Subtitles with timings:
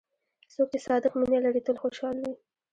[0.53, 2.33] څوک چې صادق مینه لري، تل خوشحال وي.